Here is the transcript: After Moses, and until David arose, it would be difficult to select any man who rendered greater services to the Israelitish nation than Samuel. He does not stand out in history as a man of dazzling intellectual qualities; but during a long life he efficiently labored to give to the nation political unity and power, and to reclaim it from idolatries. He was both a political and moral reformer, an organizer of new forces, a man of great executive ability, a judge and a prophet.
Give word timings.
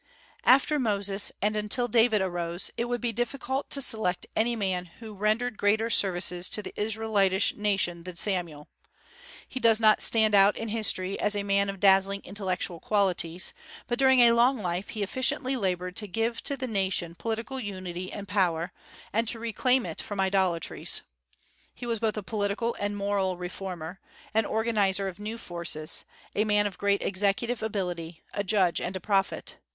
After 0.45 0.79
Moses, 0.79 1.31
and 1.43 1.55
until 1.55 1.87
David 1.87 2.23
arose, 2.23 2.71
it 2.75 2.85
would 2.85 3.01
be 3.01 3.11
difficult 3.11 3.69
to 3.69 3.83
select 3.83 4.25
any 4.35 4.55
man 4.55 4.85
who 4.97 5.13
rendered 5.13 5.57
greater 5.59 5.91
services 5.91 6.49
to 6.49 6.63
the 6.63 6.73
Israelitish 6.75 7.53
nation 7.55 8.01
than 8.01 8.15
Samuel. 8.15 8.67
He 9.47 9.59
does 9.59 9.79
not 9.79 10.01
stand 10.01 10.33
out 10.33 10.57
in 10.57 10.69
history 10.69 11.19
as 11.19 11.35
a 11.35 11.43
man 11.43 11.69
of 11.69 11.79
dazzling 11.79 12.21
intellectual 12.23 12.79
qualities; 12.79 13.53
but 13.85 13.99
during 13.99 14.21
a 14.21 14.31
long 14.31 14.57
life 14.57 14.89
he 14.89 15.03
efficiently 15.03 15.55
labored 15.55 15.95
to 15.97 16.07
give 16.07 16.41
to 16.45 16.57
the 16.57 16.65
nation 16.65 17.13
political 17.13 17.59
unity 17.59 18.11
and 18.11 18.27
power, 18.27 18.73
and 19.13 19.27
to 19.27 19.37
reclaim 19.37 19.85
it 19.85 20.01
from 20.01 20.19
idolatries. 20.19 21.03
He 21.75 21.85
was 21.85 21.99
both 21.99 22.17
a 22.17 22.23
political 22.23 22.73
and 22.79 22.97
moral 22.97 23.37
reformer, 23.37 23.99
an 24.33 24.45
organizer 24.47 25.07
of 25.07 25.19
new 25.19 25.37
forces, 25.37 26.05
a 26.33 26.43
man 26.43 26.65
of 26.65 26.79
great 26.79 27.03
executive 27.03 27.61
ability, 27.61 28.23
a 28.33 28.43
judge 28.43 28.81
and 28.81 28.95
a 28.95 28.99
prophet. 28.99 29.57